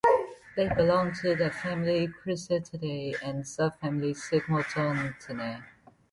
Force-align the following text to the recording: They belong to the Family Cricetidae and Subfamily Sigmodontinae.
They 0.55 0.67
belong 0.69 1.13
to 1.21 1.35
the 1.35 1.51
Family 1.51 2.07
Cricetidae 2.07 3.21
and 3.21 3.43
Subfamily 3.43 4.15
Sigmodontinae. 4.17 5.61